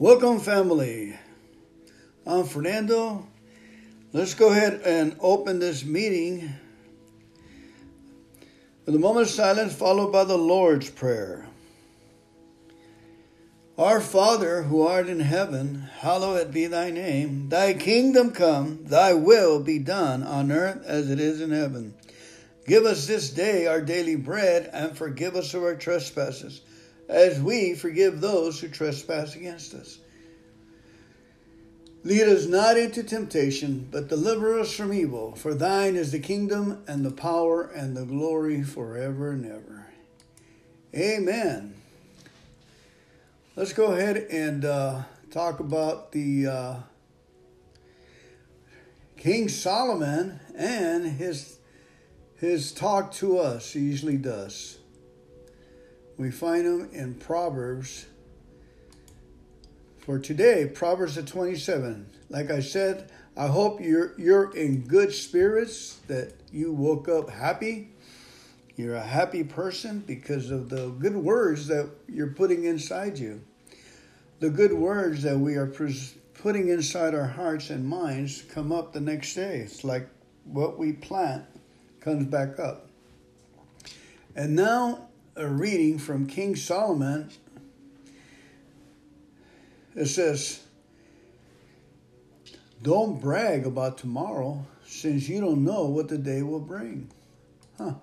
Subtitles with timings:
[0.00, 1.18] Welcome, family.
[2.24, 3.26] I'm Fernando.
[4.12, 6.54] Let's go ahead and open this meeting
[8.86, 11.48] with a moment of silence followed by the Lord's Prayer.
[13.76, 17.48] Our Father, who art in heaven, hallowed be thy name.
[17.48, 21.92] Thy kingdom come, thy will be done on earth as it is in heaven.
[22.68, 26.60] Give us this day our daily bread and forgive us our trespasses
[27.08, 29.98] as we forgive those who trespass against us.
[32.04, 35.34] Lead us not into temptation, but deliver us from evil.
[35.34, 39.86] For thine is the kingdom and the power and the glory forever and ever.
[40.94, 41.74] Amen.
[43.56, 46.76] Let's go ahead and uh, talk about the uh,
[49.16, 51.58] King Solomon and his
[52.36, 53.72] his talk to us.
[53.72, 54.77] He usually does.
[56.18, 58.06] We find them in Proverbs.
[60.00, 62.06] For today, Proverbs the 27.
[62.28, 67.90] Like I said, I hope you're you're in good spirits, that you woke up happy.
[68.74, 73.40] You're a happy person because of the good words that you're putting inside you.
[74.40, 75.72] The good words that we are
[76.34, 79.58] putting inside our hearts and minds come up the next day.
[79.58, 80.08] It's like
[80.44, 81.44] what we plant
[82.00, 82.88] comes back up.
[84.36, 85.07] And now
[85.38, 87.30] a reading from King Solomon.
[89.94, 90.60] It says,
[92.82, 97.10] Don't brag about tomorrow since you don't know what the day will bring.
[97.78, 97.94] Huh.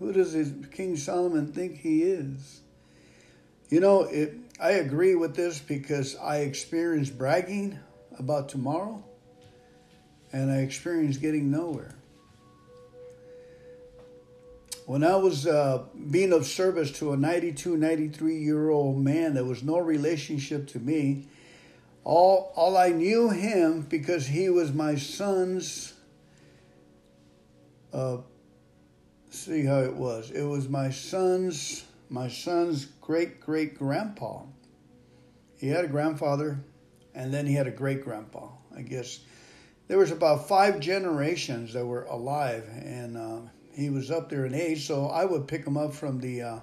[0.00, 0.34] Who does
[0.72, 2.62] King Solomon think he is?
[3.68, 7.78] You know, it, I agree with this because I experienced bragging
[8.18, 9.04] about tomorrow
[10.32, 11.94] and I experienced getting nowhere.
[14.90, 19.44] When I was uh, being of service to a 92, 93 year old man that
[19.44, 21.28] was no relationship to me,
[22.02, 25.94] all, all I knew him because he was my son's,
[27.92, 28.16] uh,
[29.30, 30.32] see how it was.
[30.32, 34.42] It was my son's, my son's great great grandpa.
[35.56, 36.64] He had a grandfather,
[37.14, 38.48] and then he had a great grandpa.
[38.76, 39.20] I guess
[39.86, 43.40] there was about five generations that were alive, and uh,
[43.74, 46.60] he was up there in age, so I would pick him up from the uh,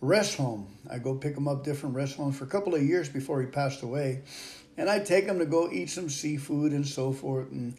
[0.00, 0.76] rest home.
[0.90, 3.46] I go pick him up different rest homes for a couple of years before he
[3.46, 4.22] passed away,
[4.76, 7.50] and I'd take him to go eat some seafood and so forth.
[7.50, 7.76] And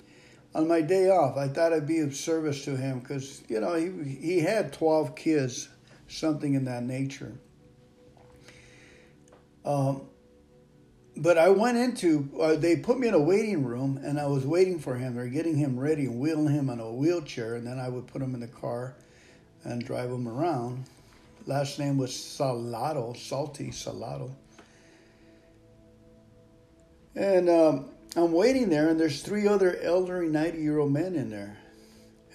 [0.53, 3.73] on my day off, I thought I'd be of service to him because you know
[3.75, 5.69] he he had twelve kids,
[6.07, 7.33] something in that nature.
[9.65, 10.01] Um,
[11.21, 14.45] but I went into, uh, they put me in a waiting room and I was
[14.45, 15.15] waiting for him.
[15.15, 18.21] They're getting him ready and wheeling him on a wheelchair, and then I would put
[18.21, 18.95] him in the car
[19.63, 20.85] and drive him around.
[21.45, 24.31] Last name was Salado, Salty Salado.
[27.15, 31.29] And um, I'm waiting there, and there's three other elderly 90 year old men in
[31.29, 31.57] there.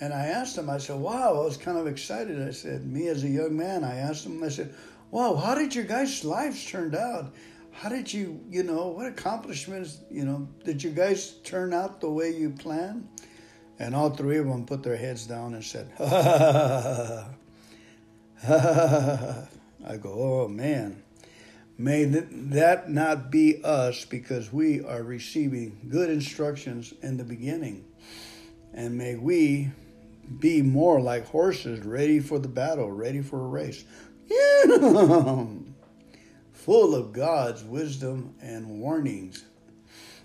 [0.00, 2.46] And I asked them, I said, wow, I was kind of excited.
[2.46, 4.74] I said, me as a young man, I asked them, I said,
[5.10, 7.32] wow, how did your guys' lives turned out?
[7.74, 12.08] How did you, you know, what accomplishments, you know, did you guys turn out the
[12.08, 13.08] way you planned?
[13.78, 17.26] And all three of them put their heads down and said, ha ha
[18.42, 18.56] ha
[19.26, 19.48] ha.
[19.86, 21.02] I go, oh man,
[21.76, 27.84] may that not be us because we are receiving good instructions in the beginning.
[28.72, 29.70] And may we
[30.38, 33.84] be more like horses ready for the battle, ready for a race.
[34.26, 35.73] Yeah
[36.64, 39.44] full of God's wisdom and warnings,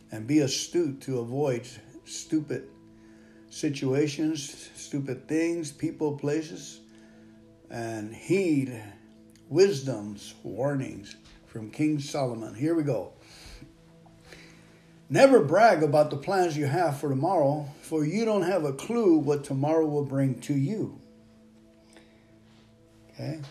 [0.09, 1.67] and be astute to avoid
[2.05, 2.69] stupid
[3.49, 6.79] situations, stupid things, people, places,
[7.69, 8.81] and heed
[9.49, 12.55] wisdom's warnings from King Solomon.
[12.55, 13.11] Here we go.
[15.09, 19.17] Never brag about the plans you have for tomorrow, for you don't have a clue
[19.17, 21.01] what tomorrow will bring to you.
[23.11, 23.41] Okay?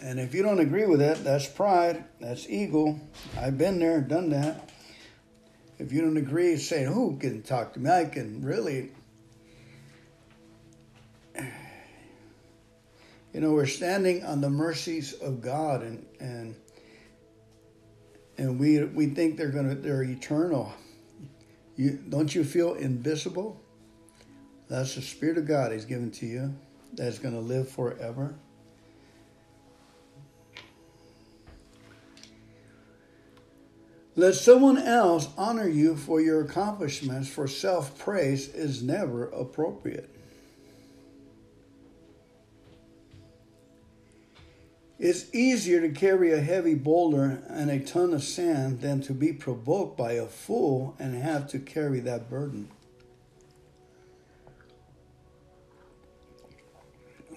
[0.00, 3.00] And if you don't agree with that, that's pride, that's ego.
[3.36, 4.70] I've been there, done that.
[5.78, 7.90] If you don't agree, say, who can talk to me?
[7.90, 8.90] I can really.
[13.34, 16.56] You know, we're standing on the mercies of God, and and
[18.38, 20.72] and we we think they're gonna they're eternal.
[21.76, 23.60] You don't you feel invisible?
[24.68, 26.54] That's the Spirit of God He's given to you.
[26.94, 28.34] That's to live forever.
[34.18, 40.10] Let someone else honor you for your accomplishments, for self praise is never appropriate.
[44.98, 49.32] It's easier to carry a heavy boulder and a ton of sand than to be
[49.32, 52.68] provoked by a fool and have to carry that burden.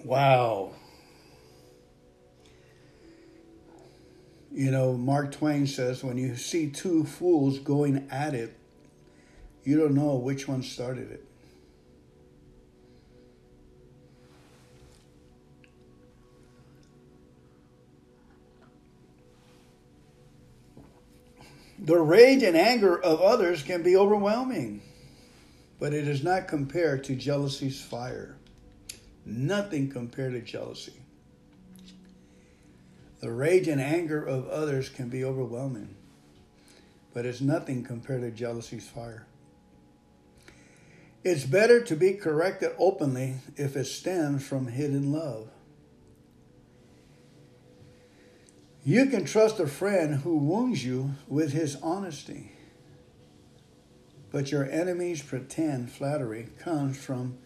[0.04, 0.72] Wow.
[4.52, 8.54] You know, Mark Twain says when you see two fools going at it,
[9.64, 11.24] you don't know which one started it.
[21.78, 24.82] The rage and anger of others can be overwhelming,
[25.80, 28.36] but it is not compared to jealousy's fire.
[29.24, 30.92] Nothing compared to jealousy.
[33.22, 35.94] The rage and anger of others can be overwhelming,
[37.14, 39.26] but it's nothing compared to jealousy's fire.
[41.22, 45.48] It's better to be corrected openly if it stems from hidden love.
[48.84, 52.50] You can trust a friend who wounds you with his honesty,
[54.32, 57.38] but your enemy's pretend flattery comes from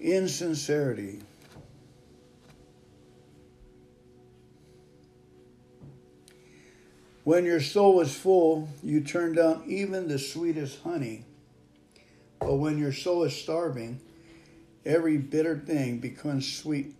[0.00, 1.20] insincerity.
[7.28, 11.26] When your soul is full, you turn down even the sweetest honey.
[12.40, 14.00] But when your soul is starving,
[14.86, 16.94] every bitter thing becomes sweet.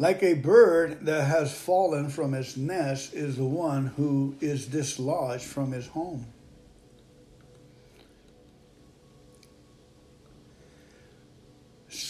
[0.00, 5.44] Like a bird that has fallen from its nest is the one who is dislodged
[5.44, 6.26] from his home.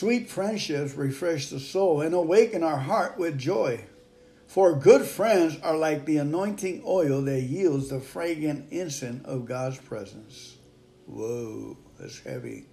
[0.01, 3.85] Sweet friendships refresh the soul and awaken our heart with joy.
[4.47, 9.77] For good friends are like the anointing oil that yields the fragrant incense of God's
[9.77, 10.57] presence.
[11.05, 12.65] Whoa, that's heavy.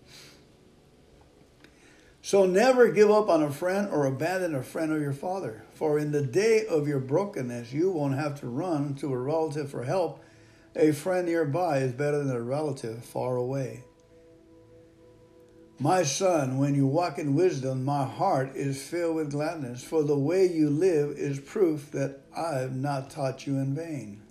[2.21, 5.65] So never give up on a friend or abandon a friend of your father.
[5.74, 9.69] For in the day of your brokenness, you won't have to run to a relative
[9.69, 10.24] for help.
[10.77, 13.83] A friend nearby is better than a relative far away.
[15.79, 20.18] My son, when you walk in wisdom, my heart is filled with gladness, for the
[20.18, 24.24] way you live is proof that I've not taught you in vain.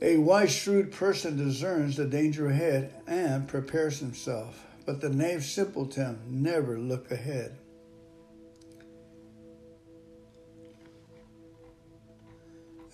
[0.00, 6.20] A wise, shrewd person discerns the danger ahead and prepares himself, but the knave simpleton
[6.28, 7.58] never look ahead.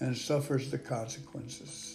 [0.01, 1.94] and suffers the consequences.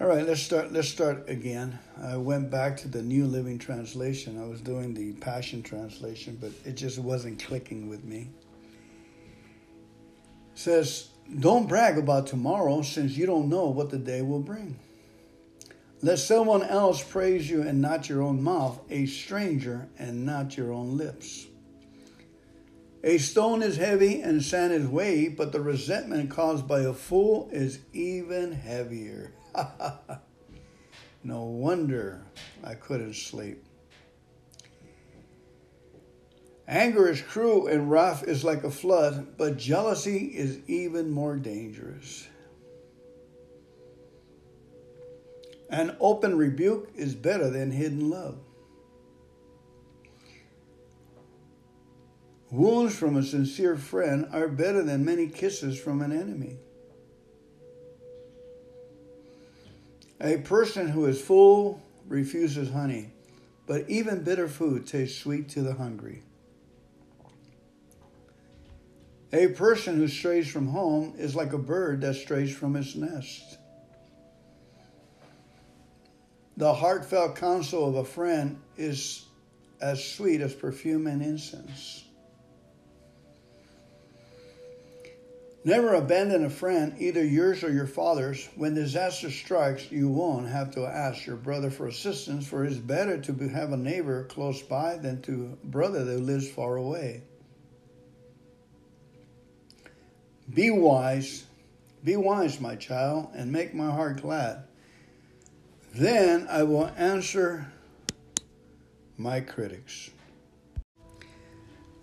[0.00, 0.72] All right, let's start.
[0.72, 1.78] Let's start again.
[2.02, 4.42] I went back to the New Living Translation.
[4.42, 8.30] I was doing the Passion Translation, but it just wasn't clicking with me.
[10.54, 11.08] It says,
[11.38, 14.76] "Don't brag about tomorrow, since you don't know what the day will bring.
[16.00, 20.72] Let someone else praise you and not your own mouth, a stranger and not your
[20.72, 21.46] own lips."
[23.04, 27.50] A stone is heavy and sand is weighty, but the resentment caused by a fool
[27.52, 29.32] is even heavier.
[31.24, 32.22] no wonder
[32.62, 33.64] I couldn't sleep.
[36.68, 42.28] Anger is cruel and wrath is like a flood, but jealousy is even more dangerous.
[45.68, 48.38] An open rebuke is better than hidden love.
[52.50, 56.56] Wounds from a sincere friend are better than many kisses from an enemy.
[60.20, 63.10] A person who is full refuses honey,
[63.66, 66.22] but even bitter food tastes sweet to the hungry.
[69.32, 73.58] A person who strays from home is like a bird that strays from its nest.
[76.56, 79.24] The heartfelt counsel of a friend is
[79.80, 82.04] as sweet as perfume and incense.
[85.62, 88.48] Never abandon a friend, either yours or your father's.
[88.56, 93.20] When disaster strikes, you won't have to ask your brother for assistance, for it's better
[93.20, 97.24] to have a neighbor close by than to a brother that lives far away.
[100.52, 101.44] Be wise,
[102.02, 104.64] be wise, my child, and make my heart glad.
[105.94, 107.70] Then I will answer
[109.18, 110.10] my critics.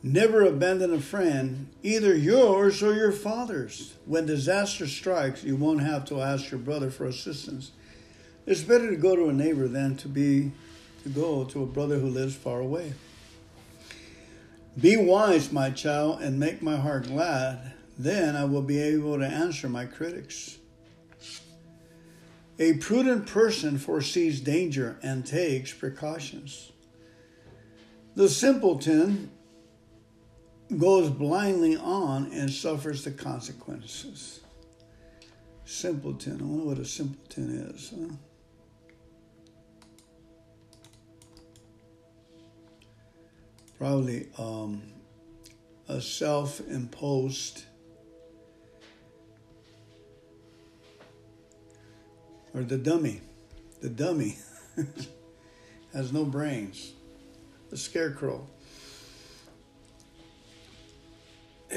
[0.08, 3.96] Never abandon a friend, either yours or your father's.
[4.06, 7.72] When disaster strikes, you won't have to ask your brother for assistance.
[8.46, 10.54] It's better to go to a neighbor than to be
[11.04, 12.94] to go to a brother who lives far away.
[14.80, 17.74] Be wise, my child, and make my heart glad.
[18.00, 20.58] Then I will be able to answer my critics.
[22.60, 26.72] A prudent person foresees danger and takes precautions.
[28.16, 29.32] The simpleton
[30.76, 34.42] goes blindly on and suffers the consequences.
[35.64, 36.42] Simpleton.
[36.42, 37.94] I wonder what a simpleton is.
[37.96, 38.16] Huh?
[43.78, 44.82] Probably um,
[45.88, 47.64] a self imposed
[52.54, 53.22] or the dummy.
[53.82, 54.38] The dummy
[55.94, 56.94] has no brains.
[57.70, 58.48] The scarecrow.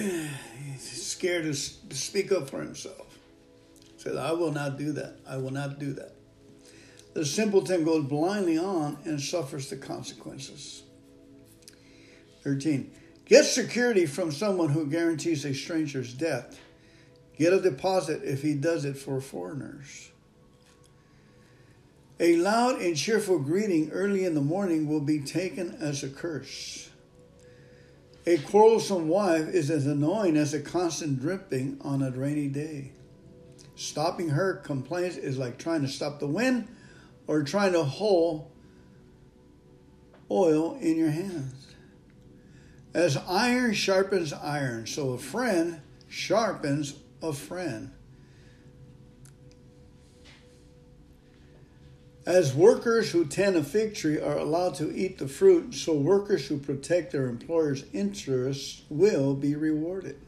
[0.00, 3.18] He's scared to speak up for himself.
[3.98, 5.16] Said, I will not do that.
[5.28, 6.14] I will not do that.
[7.12, 10.84] The simpleton goes blindly on and suffers the consequences.
[12.44, 12.90] 13.
[13.26, 16.58] Get security from someone who guarantees a stranger's death.
[17.38, 20.10] Get a deposit if he does it for foreigners.
[22.18, 26.89] A loud and cheerful greeting early in the morning will be taken as a curse.
[28.26, 32.92] A quarrelsome wife is as annoying as a constant dripping on a rainy day.
[33.76, 36.68] Stopping her complaints is like trying to stop the wind
[37.26, 38.50] or trying to hold
[40.30, 41.68] oil in your hands.
[42.92, 47.90] As iron sharpens iron, so a friend sharpens a friend.
[52.26, 56.46] As workers who tend a fig tree are allowed to eat the fruit, so workers
[56.46, 60.18] who protect their employer's interests will be rewarded.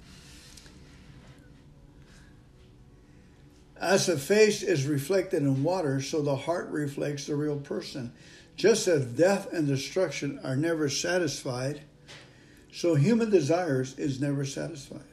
[3.78, 8.12] As the face is reflected in water, so the heart reflects the real person.
[8.56, 11.82] Just as death and destruction are never satisfied,
[12.72, 15.11] so human desires is never satisfied.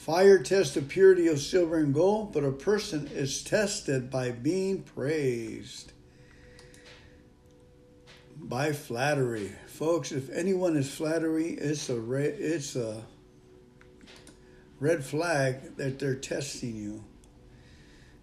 [0.00, 4.82] Fire tests the purity of silver and gold, but a person is tested by being
[4.82, 5.92] praised.
[8.34, 9.52] By flattery.
[9.66, 13.04] Folks, if anyone is flattery, it's a red, it's a
[14.78, 17.04] red flag that they're testing you.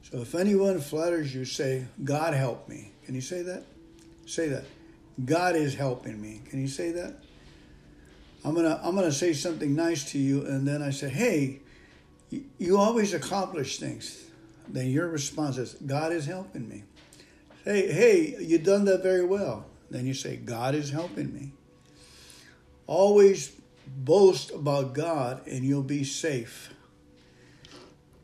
[0.01, 2.91] So if anyone flatters you, say, God help me.
[3.05, 3.65] Can you say that?
[4.25, 4.65] Say that.
[5.23, 6.41] God is helping me.
[6.49, 7.23] Can you say that?
[8.43, 11.59] I'm gonna I'm gonna say something nice to you, and then I say, "Hey,
[12.29, 14.25] you always accomplish things."
[14.67, 16.83] Then your response is, "God is helping me."
[17.63, 19.65] Hey, hey, you done that very well.
[19.89, 21.51] Then you say, "God is helping me."
[22.85, 23.51] Always
[23.85, 26.73] boast about God, and you'll be safe.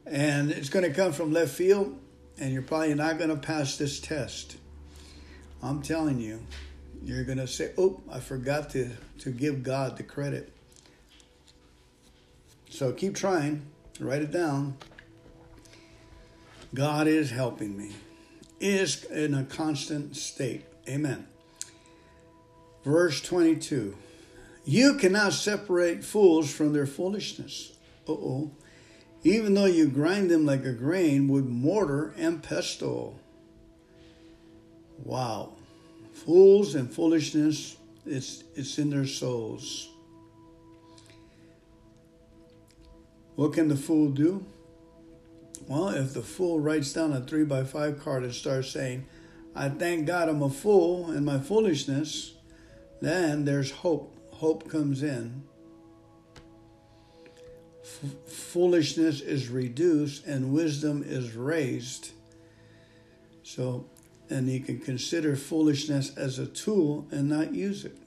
[0.05, 1.97] And it's going to come from left field,
[2.37, 4.57] and you're probably not going to pass this test.
[5.61, 6.45] I'm telling you,
[7.03, 10.51] you're going to say, oh, I forgot to, to give God the credit.
[12.69, 13.65] So keep trying,
[13.99, 14.77] write it down.
[16.73, 17.91] God is helping me,
[18.59, 20.65] is in a constant state.
[20.87, 21.27] Amen.
[22.83, 23.95] Verse 22
[24.65, 27.73] You cannot separate fools from their foolishness.
[28.07, 28.51] Uh oh.
[29.23, 33.19] Even though you grind them like a grain with mortar and pestle.
[34.97, 35.53] Wow.
[36.11, 39.89] Fools and foolishness, it's, it's in their souls.
[43.35, 44.45] What can the fool do?
[45.67, 49.05] Well, if the fool writes down a three by five card and starts saying,
[49.55, 52.33] I thank God I'm a fool in my foolishness,
[53.01, 54.17] then there's hope.
[54.31, 55.43] Hope comes in.
[57.81, 62.11] F- foolishness is reduced and wisdom is raised.
[63.43, 63.85] So
[64.29, 67.97] and you can consider foolishness as a tool and not use it.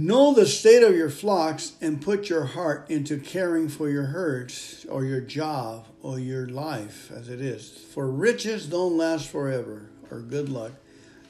[0.00, 4.86] Know the state of your flocks and put your heart into caring for your herds
[4.88, 7.68] or your job or your life as it is.
[7.68, 10.70] For riches don't last forever, or good luck,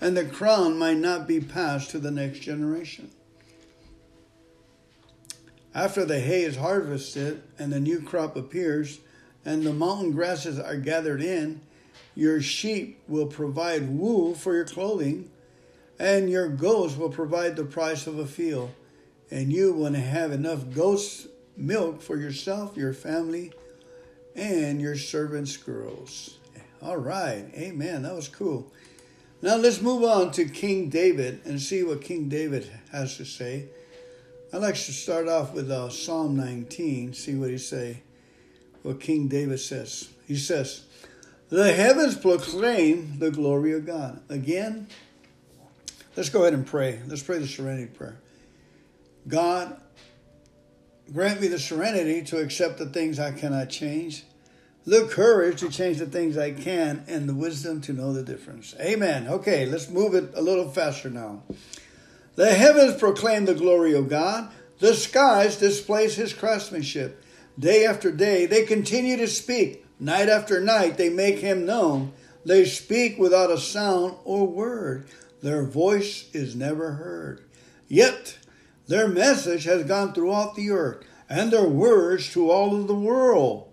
[0.02, 3.10] and the crown might not be passed to the next generation.
[5.74, 9.00] After the hay is harvested and the new crop appears,
[9.46, 11.62] and the mountain grasses are gathered in,
[12.14, 15.30] your sheep will provide wool for your clothing,
[15.98, 18.70] and your goats will provide the price of a field.
[19.30, 21.26] And you to have enough goat's
[21.56, 23.52] milk for yourself, your family,
[24.34, 26.38] and your servants' girls.
[26.80, 28.02] All right, amen.
[28.02, 28.72] That was cool.
[29.42, 33.66] Now let's move on to King David and see what King David has to say.
[34.52, 38.02] I'd like to start off with uh, Psalm 19, see what he say
[38.82, 40.08] what King David says.
[40.26, 40.84] He says,
[41.48, 44.22] The heavens proclaim the glory of God.
[44.28, 44.88] Again,
[46.18, 46.98] let's go ahead and pray.
[47.06, 48.18] Let's pray the serenity prayer.
[49.28, 49.80] God,
[51.12, 54.24] grant me the serenity to accept the things I cannot change,
[54.84, 58.74] the courage to change the things I can, and the wisdom to know the difference.
[58.80, 59.28] Amen.
[59.28, 61.44] Okay, let's move it a little faster now.
[62.34, 67.22] The heavens proclaim the glory of God, the skies display his craftsmanship.
[67.56, 72.12] Day after day, they continue to speak Night after night they make him known.
[72.44, 75.08] They speak without a sound or word.
[75.40, 77.44] Their voice is never heard.
[77.86, 78.38] Yet
[78.86, 83.70] their message has gone throughout the earth, and their words to all of the world.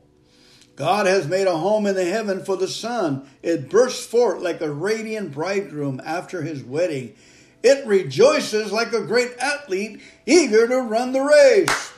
[0.76, 3.28] God has made a home in the heaven for the sun.
[3.42, 7.16] It bursts forth like a radiant bridegroom after his wedding.
[7.64, 11.94] It rejoices like a great athlete eager to run the race.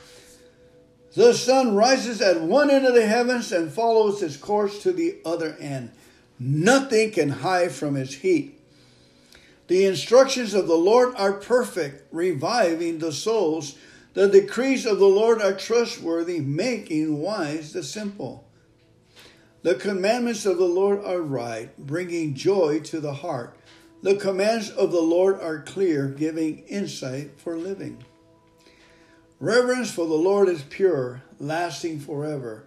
[1.14, 5.16] The sun rises at one end of the heavens and follows its course to the
[5.24, 5.90] other end.
[6.38, 8.57] Nothing can hide from its heat.
[9.68, 13.76] The instructions of the Lord are perfect, reviving the souls.
[14.14, 18.48] The decrees of the Lord are trustworthy, making wise the simple.
[19.62, 23.56] The commandments of the Lord are right, bringing joy to the heart.
[24.02, 28.02] The commands of the Lord are clear, giving insight for living.
[29.38, 32.64] Reverence for the Lord is pure, lasting forever.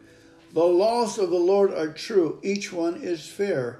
[0.54, 3.80] The laws of the Lord are true, each one is fair.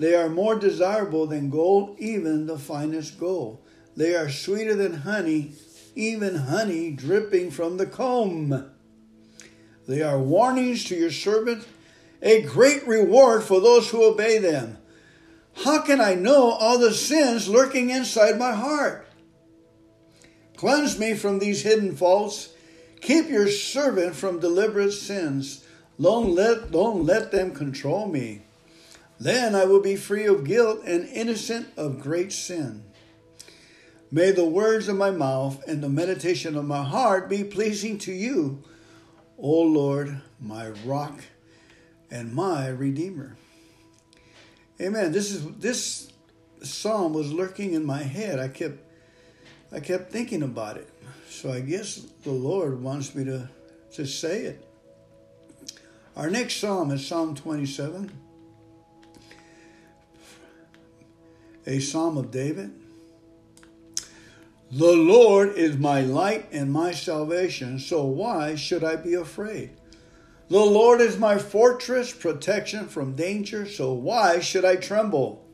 [0.00, 3.58] They are more desirable than gold, even the finest gold.
[3.94, 5.52] They are sweeter than honey,
[5.94, 8.70] even honey dripping from the comb.
[9.86, 11.66] They are warnings to your servant,
[12.22, 14.78] a great reward for those who obey them.
[15.64, 19.06] How can I know all the sins lurking inside my heart?
[20.56, 22.54] Cleanse me from these hidden faults.
[23.02, 25.62] Keep your servant from deliberate sins.
[26.00, 28.44] Don't let, don't let them control me.
[29.20, 32.84] Then I will be free of guilt and innocent of great sin.
[34.10, 38.12] May the words of my mouth and the meditation of my heart be pleasing to
[38.12, 38.64] you,
[39.38, 41.20] O Lord, my rock
[42.10, 43.36] and my redeemer.
[44.80, 45.12] Amen.
[45.12, 46.10] This is this
[46.62, 48.38] psalm was lurking in my head.
[48.40, 48.78] I kept
[49.70, 50.88] I kept thinking about it.
[51.28, 53.48] So I guess the Lord wants me to,
[53.92, 54.66] to say it.
[56.16, 58.10] Our next psalm is Psalm 27,
[61.66, 62.72] a psalm of David.
[64.72, 69.70] The Lord is my light and my salvation, so why should I be afraid?
[70.48, 75.44] The Lord is my fortress, protection from danger, so why should I tremble?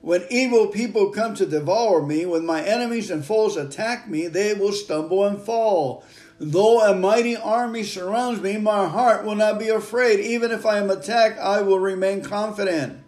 [0.00, 4.54] When evil people come to devour me, when my enemies and foes attack me, they
[4.54, 6.04] will stumble and fall.
[6.38, 10.20] Though a mighty army surrounds me, my heart will not be afraid.
[10.20, 13.02] Even if I am attacked, I will remain confident.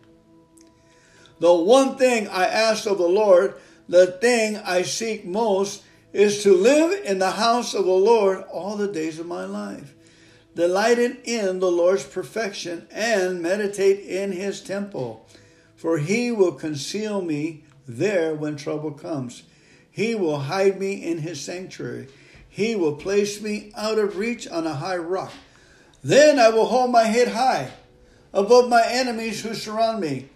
[1.41, 3.55] The one thing I ask of the Lord,
[3.89, 8.77] the thing I seek most, is to live in the house of the Lord all
[8.77, 9.95] the days of my life,
[10.55, 15.27] delighted in the Lord's perfection and meditate in his temple
[15.81, 19.45] for he will conceal me there when trouble comes.
[19.91, 22.09] He will hide me in his sanctuary.
[22.51, 25.33] He will place me out of reach on a high rock.
[26.05, 27.71] Then I will hold my head high
[28.35, 30.29] above my enemies who surround me.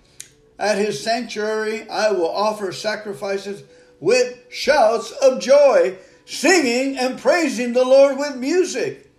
[0.59, 3.65] At his sanctuary I will offer sacrifices
[4.01, 9.11] with shouts of joy, singing and praising the Lord with music.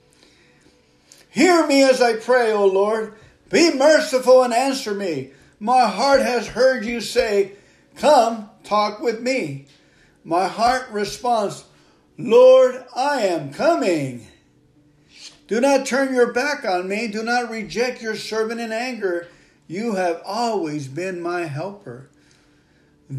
[1.29, 3.15] Hear me as I pray, O Lord.
[3.49, 5.31] Be merciful and answer me.
[5.59, 7.53] My heart has heard you say,
[7.97, 9.67] Come, talk with me.
[10.23, 11.65] My heart responds,
[12.17, 14.27] Lord, I am coming.
[15.47, 17.07] Do not turn your back on me.
[17.07, 19.27] Do not reject your servant in anger.
[19.67, 22.09] You have always been my helper.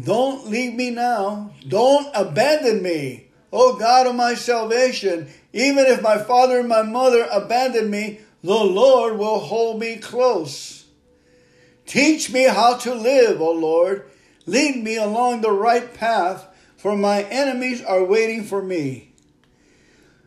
[0.03, 1.51] Don't leave me now.
[1.67, 3.27] Don't abandon me.
[3.51, 8.53] O God of my salvation, even if my father and my mother abandon me, the
[8.53, 10.85] Lord will hold me close.
[11.85, 14.09] Teach me how to live, O Lord.
[14.45, 19.13] Lead me along the right path, for my enemies are waiting for me.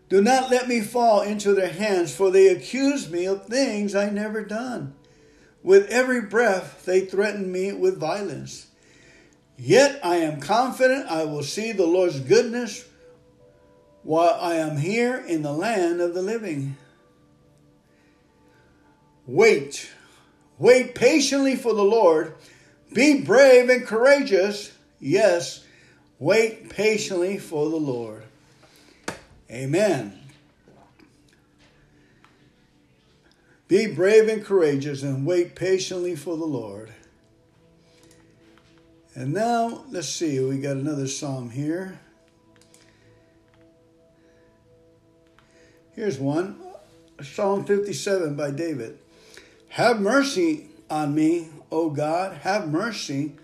[0.08, 4.10] Do not let me fall into their hands, for they accuse me of things I
[4.10, 4.94] never done.
[5.62, 8.66] With every breath they threaten me with violence.
[9.58, 12.86] Yet I am confident I will see the Lord's goodness
[14.02, 16.76] while I am here in the land of the living.
[19.26, 19.90] Wait
[20.60, 22.34] Wait patiently for the Lord.
[22.92, 24.70] Be brave and courageous.
[25.00, 25.64] Yes,
[26.18, 28.24] wait patiently for the Lord.
[29.50, 30.19] Amen.
[33.70, 36.92] Be brave and courageous and wait patiently for the Lord.
[39.14, 42.00] And now, let's see, we got another psalm here.
[45.94, 46.60] Here's one
[47.22, 48.98] Psalm 57 by David.
[49.68, 53.36] Have mercy on me, O God, have mercy.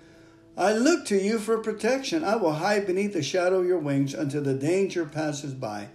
[0.56, 2.24] I look to you for protection.
[2.24, 5.86] I will hide beneath the shadow of your wings until the danger passes by.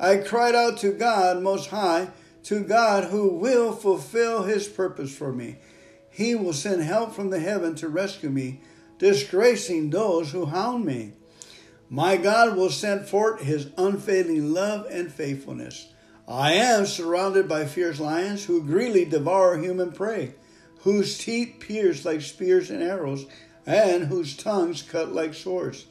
[0.00, 2.08] I cried out to God Most High,
[2.46, 5.56] to God who will fulfill his purpose for me.
[6.10, 8.60] He will send help from the heaven to rescue me,
[8.98, 11.14] disgracing those who hound me.
[11.90, 15.88] My God will send forth his unfailing love and faithfulness.
[16.28, 20.34] I am surrounded by fierce lions who greedily devour human prey,
[20.82, 23.26] whose teeth pierce like spears and arrows,
[23.66, 25.86] and whose tongues cut like swords.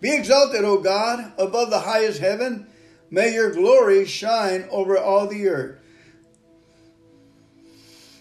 [0.00, 2.68] Be exalted, O God, above the highest heaven.
[3.10, 5.78] May your glory shine over all the earth.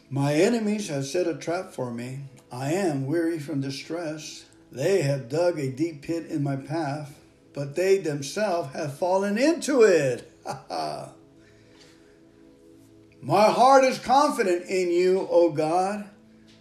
[0.09, 2.19] My enemies have set a trap for me.
[2.51, 4.45] I am weary from distress.
[4.71, 7.15] They have dug a deep pit in my path
[7.55, 10.29] but they themselves have fallen into it.
[13.21, 16.07] My heart is confident in you, O God.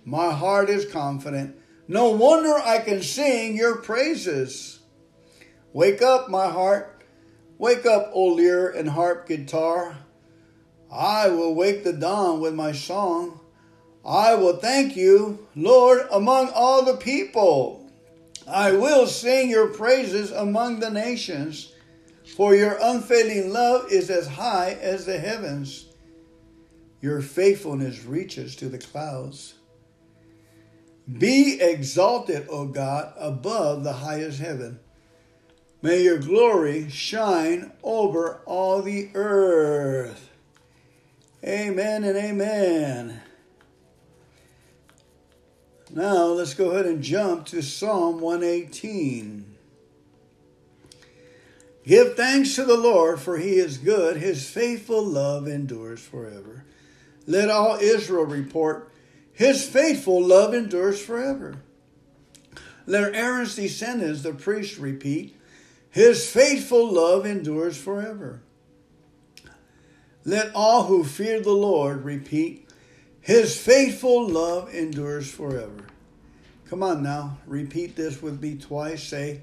[0.04, 1.56] My heart is confident.
[1.88, 4.78] No wonder I can sing your praises.
[5.72, 6.93] Wake up, my heart.
[7.64, 9.96] Wake up, O lyre and harp guitar.
[10.92, 13.40] I will wake the dawn with my song.
[14.04, 17.90] I will thank you, Lord, among all the people.
[18.46, 21.72] I will sing your praises among the nations,
[22.36, 25.86] for your unfailing love is as high as the heavens.
[27.00, 29.54] Your faithfulness reaches to the clouds.
[31.10, 34.80] Be exalted, O God, above the highest heaven.
[35.84, 40.30] May your glory shine over all the earth.
[41.44, 43.20] Amen and amen.
[45.90, 49.44] Now let's go ahead and jump to Psalm 118.
[51.84, 54.16] Give thanks to the Lord, for he is good.
[54.16, 56.64] His faithful love endures forever.
[57.26, 58.90] Let all Israel report,
[59.34, 61.56] his faithful love endures forever.
[62.86, 65.33] Let Aaron's descendants, the priests, repeat,
[65.94, 68.42] his faithful love endures forever.
[70.24, 72.68] Let all who fear the Lord repeat,
[73.20, 75.86] his faithful love endures forever.
[76.68, 79.04] Come on now, repeat this with me twice.
[79.04, 79.42] Say,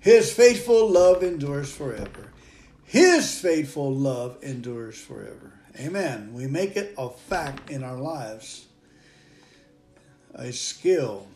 [0.00, 2.32] His faithful love endures forever.
[2.82, 5.52] His faithful love endures forever.
[5.78, 6.34] Amen.
[6.34, 8.66] We make it a fact in our lives,
[10.34, 11.28] a skill.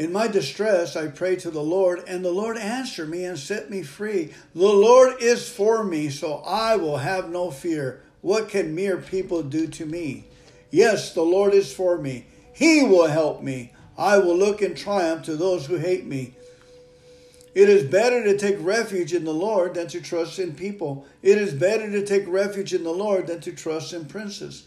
[0.00, 3.68] In my distress, I prayed to the Lord, and the Lord answered me and set
[3.68, 4.32] me free.
[4.54, 8.00] The Lord is for me, so I will have no fear.
[8.22, 10.24] What can mere people do to me?
[10.70, 12.24] Yes, the Lord is for me.
[12.54, 13.74] He will help me.
[13.98, 16.34] I will look in triumph to those who hate me.
[17.54, 21.04] It is better to take refuge in the Lord than to trust in people.
[21.20, 24.64] It is better to take refuge in the Lord than to trust in princes.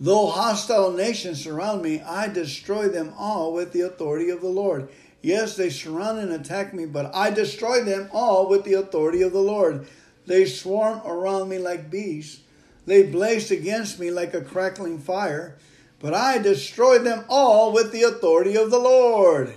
[0.00, 4.88] Though hostile nations surround me, I destroy them all with the authority of the Lord.
[5.22, 9.32] Yes, they surround and attack me, but I destroy them all with the authority of
[9.32, 9.86] the Lord.
[10.26, 12.40] They swarm around me like bees.
[12.86, 15.56] They blazed against me like a crackling fire,
[16.00, 19.54] but I destroyed them all with the authority of the Lord.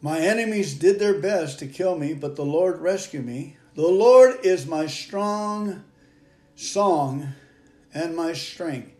[0.00, 3.56] My enemies did their best to kill me, but the Lord rescued me.
[3.74, 5.82] The Lord is my strong
[6.56, 7.34] song
[7.94, 8.92] and my strength.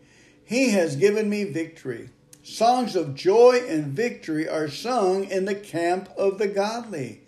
[0.45, 2.09] He has given me victory.
[2.41, 7.21] Songs of joy and victory are sung in the camp of the godly.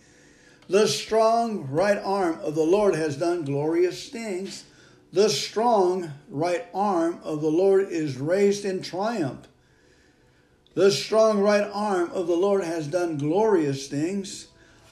[0.69, 4.63] The strong right arm of the Lord has done glorious things.
[5.11, 9.47] The strong right arm of the Lord is raised in triumph.
[10.75, 14.47] The strong right arm of the Lord has done glorious things.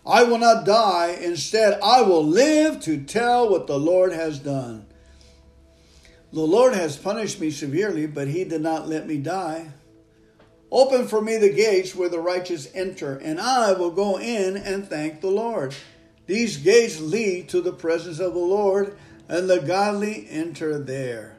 [0.06, 1.18] I will not die.
[1.22, 4.87] Instead, I will live to tell what the Lord has done.
[6.34, 9.72] The Lord has punished me severely, but he did not let me die.
[10.70, 14.86] Open for me the gates where the righteous enter, and I will go in and
[14.86, 15.74] thank the Lord.
[16.26, 18.98] These gates lead to the presence of the Lord,
[19.30, 21.38] and the godly enter there.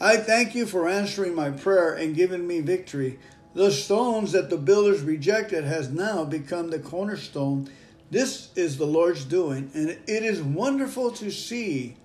[0.00, 3.18] I thank you for answering my prayer and giving me victory.
[3.54, 7.68] The stones that the builders rejected has now become the cornerstone.
[8.10, 11.96] This is the Lord's doing, and it is wonderful to see.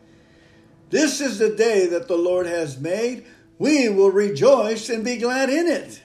[0.95, 3.25] This is the day that the Lord has made
[3.59, 6.01] we will rejoice and be glad in it.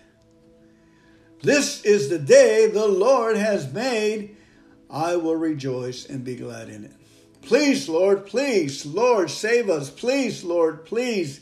[1.45, 4.37] This is the day the Lord has made.
[4.91, 6.93] I will rejoice and be glad in it.
[7.41, 9.91] Please, Lord, please, Lord, save us.
[9.91, 11.41] Please, Lord, please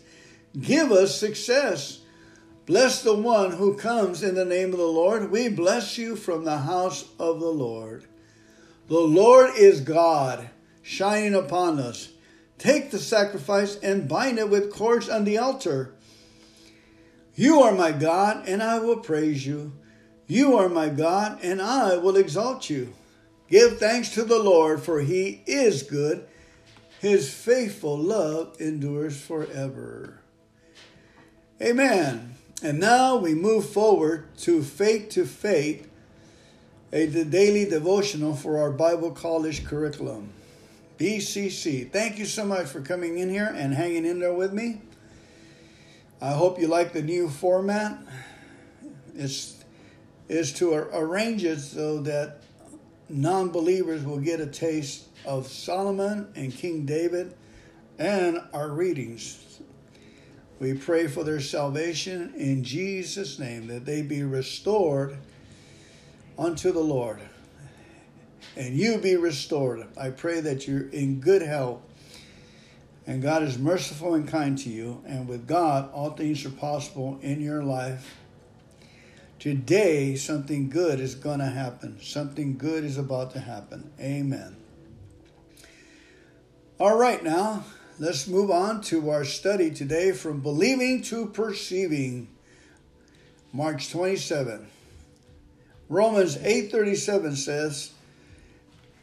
[0.61, 2.01] give us success.
[2.67, 5.31] Bless the one who comes in the name of the Lord.
[5.31, 8.05] We bless you from the house of the Lord.
[8.89, 10.51] The Lord is God,
[10.83, 12.11] shining upon us.
[12.59, 15.95] Take the sacrifice and bind it with cords on the altar.
[17.35, 19.73] You are my God, and I will praise you.
[20.27, 22.93] You are my God, and I will exalt you.
[23.49, 26.27] Give thanks to the Lord, for he is good.
[27.01, 30.21] His faithful love endures forever.
[31.63, 32.35] Amen.
[32.61, 35.89] And now we move forward to Faith to Faith,
[36.93, 40.33] a daily devotional for our Bible college curriculum.
[40.99, 41.91] BCC.
[41.91, 44.81] Thank you so much for coming in here and hanging in there with me.
[46.21, 47.97] I hope you like the new format.
[49.15, 49.55] It's
[50.29, 52.43] is to arrange it so that
[53.09, 57.35] non-believers will get a taste of Solomon and King David
[57.99, 59.61] and our readings.
[60.61, 65.17] We pray for their salvation in Jesus' name, that they be restored
[66.37, 67.21] unto the Lord
[68.57, 69.87] and you be restored.
[69.97, 71.83] I pray that you're in good health
[73.09, 75.03] and God is merciful and kind to you.
[75.07, 78.19] And with God, all things are possible in your life.
[79.39, 81.99] Today, something good is going to happen.
[82.03, 83.91] Something good is about to happen.
[83.99, 84.57] Amen.
[86.79, 87.65] All right, now
[87.99, 92.29] let's move on to our study today from believing to perceiving.
[93.55, 94.69] March 27.
[95.89, 97.93] Romans 8:37 says,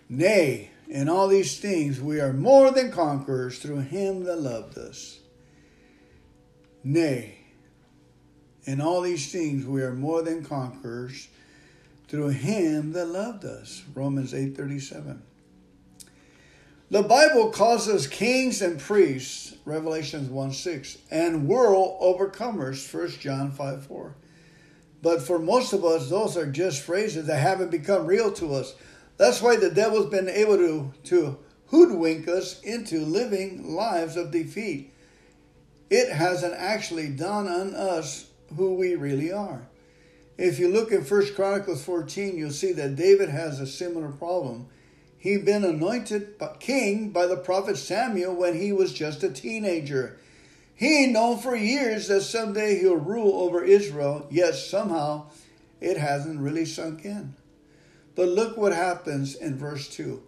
[0.07, 5.19] Nay, in all these things we are more than conquerors through him that loved us.
[6.83, 7.39] Nay,
[8.65, 11.27] in all these things we are more than conquerors
[12.07, 13.83] through him that loved us.
[13.93, 15.21] Romans 8:37.
[16.91, 23.51] The Bible calls us kings and priests, Revelations 1 6, and world overcomers, 1 John
[23.51, 24.15] 5 4.
[25.01, 28.75] But for most of us, those are just phrases that haven't become real to us.
[29.17, 34.93] That's why the devil's been able to, to hoodwink us into living lives of defeat.
[35.89, 39.67] It hasn't actually dawned on us who we really are.
[40.37, 44.67] If you look in First Chronicles 14, you'll see that David has a similar problem.
[45.17, 50.19] He'd been anointed king by the prophet Samuel when he was just a teenager.
[50.75, 55.27] He known for years that someday he'll rule over Israel, yet somehow
[55.79, 57.33] it hasn't really sunk in.
[58.15, 60.21] But look what happens in verse 2.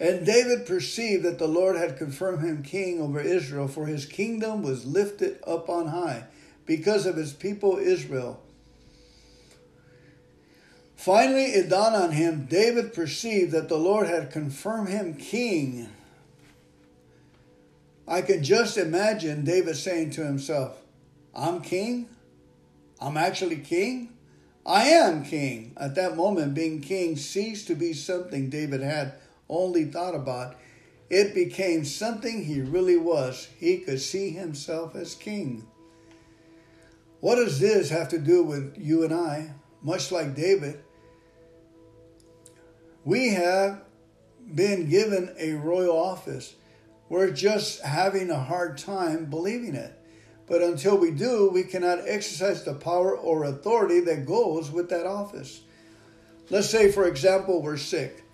[0.00, 4.62] And David perceived that the Lord had confirmed him king over Israel, for his kingdom
[4.62, 6.24] was lifted up on high
[6.66, 8.42] because of his people Israel.
[10.96, 15.88] Finally, it dawned on him, David perceived that the Lord had confirmed him king.
[18.06, 20.76] I can just imagine David saying to himself,
[21.34, 22.08] I'm king?
[23.00, 24.12] I'm actually king?
[24.64, 25.72] I am king.
[25.76, 29.14] At that moment, being king ceased to be something David had
[29.48, 30.56] only thought about.
[31.10, 33.48] It became something he really was.
[33.58, 35.66] He could see himself as king.
[37.20, 39.52] What does this have to do with you and I?
[39.82, 40.80] Much like David,
[43.04, 43.82] we have
[44.54, 46.54] been given a royal office.
[47.08, 49.98] We're just having a hard time believing it.
[50.46, 55.06] But until we do, we cannot exercise the power or authority that goes with that
[55.06, 55.62] office.
[56.50, 58.24] Let's say, for example, we're sick.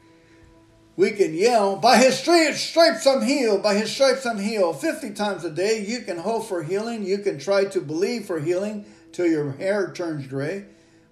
[0.96, 4.80] We can yell, By his stripes I'm healed, by his stripes I'm healed.
[4.80, 7.04] 50 times a day, you can hope for healing.
[7.04, 10.64] You can try to believe for healing till your hair turns gray.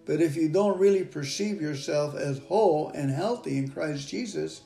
[0.04, 4.62] But if you don't really perceive yourself as whole and healthy in Christ Jesus,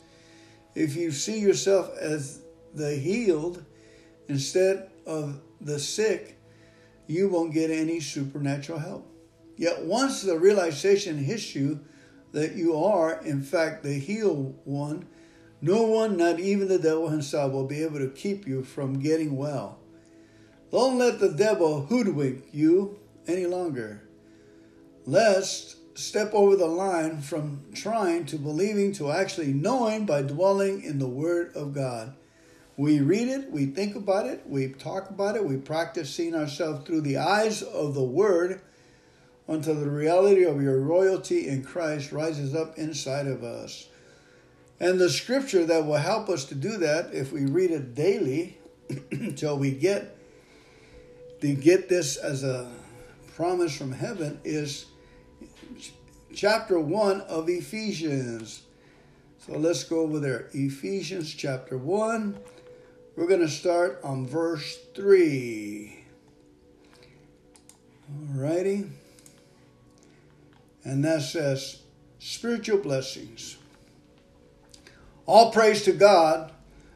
[0.74, 2.40] if you see yourself as
[2.74, 3.62] the healed
[4.28, 6.38] instead of the sick,
[7.06, 9.06] you won't get any supernatural help.
[9.56, 11.80] Yet once the realization hits you
[12.32, 15.06] that you are, in fact, the healed one,
[15.60, 19.36] no one, not even the devil himself, will be able to keep you from getting
[19.36, 19.78] well.
[20.70, 24.02] Don't let the devil hoodwink you any longer.
[25.04, 30.98] Lest step over the line from trying to believing to actually knowing by dwelling in
[30.98, 32.14] the Word of God.
[32.80, 36.86] We read it, we think about it, we talk about it, we practice seeing ourselves
[36.86, 38.62] through the eyes of the Word
[39.46, 43.86] until the reality of your royalty in Christ rises up inside of us.
[44.80, 48.56] And the scripture that will help us to do that, if we read it daily,
[49.10, 50.16] until we get
[51.42, 52.72] to get this as a
[53.36, 54.86] promise from heaven, is
[56.34, 58.62] chapter 1 of Ephesians.
[59.46, 60.48] So let's go over there.
[60.54, 62.38] Ephesians chapter 1.
[63.20, 66.04] We're going to start on verse 3.
[68.32, 68.88] Alrighty.
[70.84, 71.82] And that says,
[72.18, 73.58] spiritual blessings.
[75.26, 76.50] All praise to God,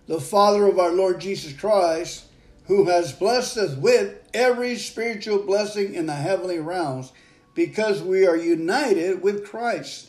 [0.07, 2.25] the Father of our Lord Jesus Christ,
[2.69, 7.13] who has blessed us with every spiritual blessing in the heavenly realms
[7.55, 10.09] because we are united with Christ.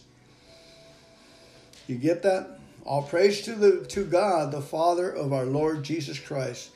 [1.88, 2.55] You get that?
[2.86, 6.69] All praise to the to God, the Father of our Lord Jesus Christ,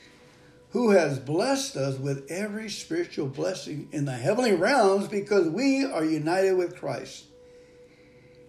[0.70, 6.04] who has blessed us with every spiritual blessing in the heavenly realms because we are
[6.04, 7.26] united with Christ.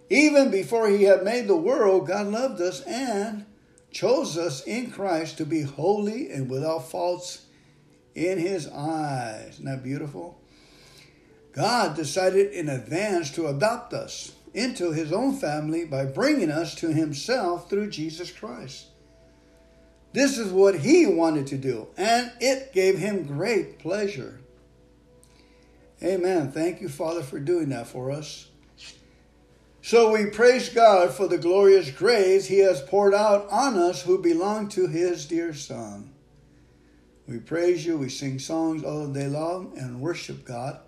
[0.09, 3.45] Even before he had made the world, God loved us and
[3.91, 7.45] chose us in Christ to be holy and without faults
[8.15, 9.53] in his eyes.
[9.53, 10.41] Isn't that beautiful?
[11.53, 16.93] God decided in advance to adopt us into his own family by bringing us to
[16.93, 18.87] himself through Jesus Christ.
[20.13, 24.41] This is what he wanted to do, and it gave him great pleasure.
[26.03, 26.51] Amen.
[26.51, 28.47] Thank you, Father, for doing that for us.
[29.83, 34.21] So we praise God for the glorious grace He has poured out on us who
[34.21, 36.13] belong to His dear Son.
[37.27, 40.79] We praise you, we sing songs all day long and worship God,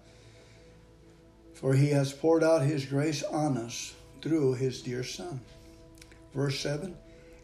[1.64, 5.40] for He has poured out His grace on us through His dear Son.
[6.36, 6.94] Verse 7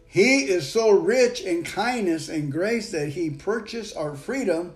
[0.07, 4.75] He is so rich in kindness and grace that He purchased our freedom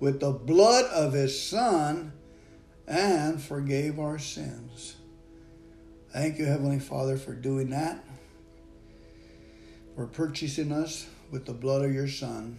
[0.00, 2.14] with the blood of His Son
[2.88, 4.96] and forgave our sins.
[6.10, 8.02] Thank you, Heavenly Father, for doing that,
[9.94, 12.58] for purchasing us with the blood of your Son,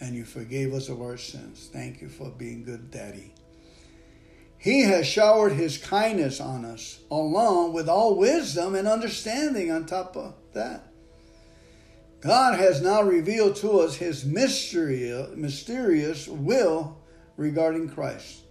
[0.00, 1.70] and you forgave us of our sins.
[1.72, 3.32] Thank you for being good, Daddy.
[4.58, 10.16] He has showered his kindness on us, along with all wisdom and understanding on top
[10.16, 10.88] of that.
[12.20, 16.96] God has now revealed to us his mystery, mysterious will
[17.36, 18.42] regarding Christ,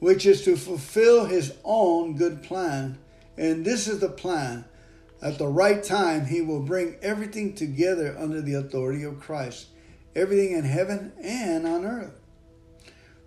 [0.00, 2.98] which is to fulfill his own good plan
[3.38, 4.64] and this is the plan.
[5.22, 9.68] At the right time, he will bring everything together under the authority of Christ,
[10.14, 12.17] everything in heaven and on earth.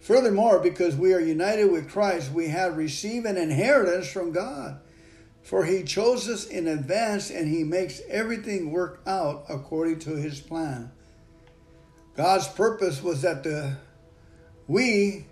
[0.01, 4.79] Furthermore, because we are united with Christ, we have received an inheritance from God.
[5.43, 10.39] For he chose us in advance and he makes everything work out according to his
[10.39, 10.91] plan.
[12.15, 13.77] God's purpose was that the
[14.67, 15.25] we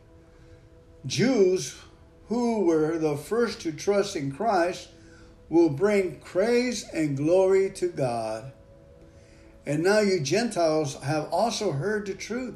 [1.05, 1.75] Jews
[2.27, 4.89] who were the first to trust in Christ
[5.49, 8.51] will bring praise and glory to God.
[9.65, 12.55] And now you Gentiles have also heard the truth,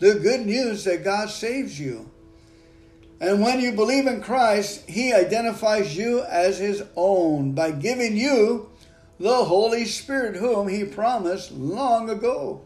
[0.00, 2.10] the good news that God saves you.
[3.20, 8.70] And when you believe in Christ, He identifies you as His own by giving you
[9.18, 12.62] the Holy Spirit, whom He promised long ago.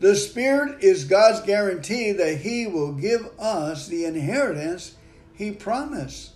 [0.00, 4.96] The Spirit is God's guarantee that He will give us the inheritance
[5.34, 6.32] He promised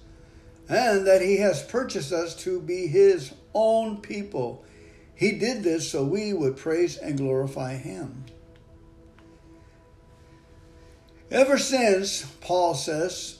[0.71, 4.65] and that He has purchased us to be His own people.
[5.15, 8.25] He did this so we would praise and glorify Him.
[11.33, 13.39] Ever since, Paul says,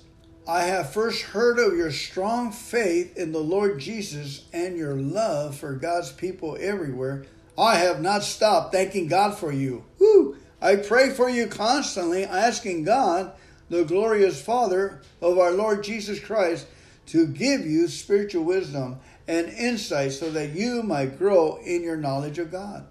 [0.49, 5.57] I have first heard of your strong faith in the Lord Jesus and your love
[5.57, 7.27] for God's people everywhere
[7.59, 9.85] I have not stopped thanking God for you.
[9.99, 10.39] Woo!
[10.63, 13.33] I pray for you constantly, asking God,
[13.69, 16.67] the glorious Father of our Lord Jesus Christ,
[17.09, 22.39] to give you spiritual wisdom and insight so that you might grow in your knowledge
[22.39, 22.87] of God.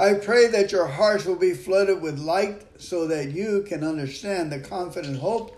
[0.00, 4.50] I pray that your hearts will be flooded with light so that you can understand
[4.50, 5.54] the confident hope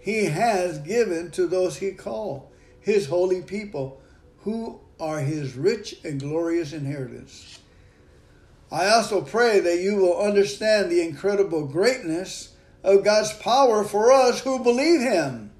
[0.00, 2.48] He has given to those He called,
[2.80, 4.00] His holy people,
[4.38, 7.58] who are his rich and glorious inheritance.
[8.72, 14.40] I also pray that you will understand the incredible greatness of God's power for us
[14.40, 15.50] who believe him.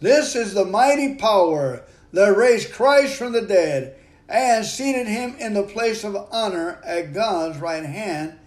[0.00, 3.96] This is the mighty power that raised Christ from the dead
[4.32, 8.38] and seated him in the place of honor at God's right hand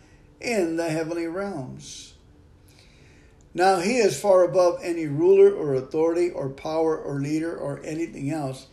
[0.41, 2.15] in the heavenly realms.
[3.53, 8.29] Now he is far above any ruler or authority or power or leader or anything
[8.29, 8.67] else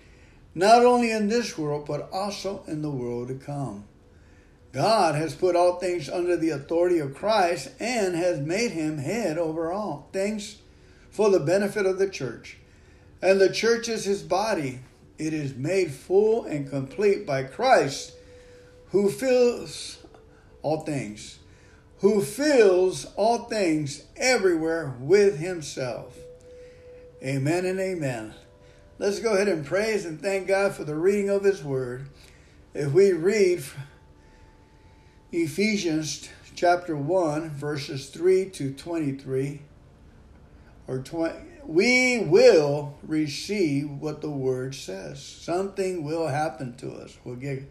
[0.55, 3.85] not only in this world, but also in the world to come.
[4.73, 9.39] God has put all things under the authority of Christ and has made him head
[9.39, 10.59] over all things
[11.11, 12.59] for the benefit of the church.
[13.21, 14.81] And the church is his body.
[15.23, 18.13] It is made full and complete by Christ,
[18.91, 19.99] who fills
[20.63, 21.39] all things,
[21.99, 26.19] who fills all things everywhere with himself.
[27.23, 28.35] Amen and amen.
[28.99, 32.09] let's go ahead and praise and thank God for the reading of His Word.
[32.75, 33.63] If we read
[35.31, 39.63] Ephesians chapter 1, verses 3 to 23,
[40.89, 45.23] or 20, we will receive what the Word says.
[45.23, 47.17] Something will happen to us.
[47.25, 47.63] We'll get,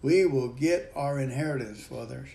[0.00, 2.28] we will get our inheritance, fathers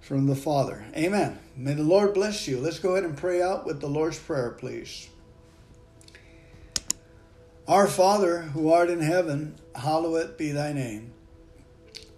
[0.00, 0.84] from the Father.
[0.96, 1.38] Amen.
[1.56, 2.58] May the Lord bless you.
[2.58, 5.08] Let's go ahead and pray out with the Lord's Prayer, please.
[7.68, 11.12] Our Father, who art in heaven, hallowed be thy name.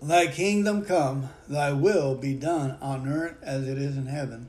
[0.00, 4.48] Thy kingdom come, thy will be done on earth as it is in heaven.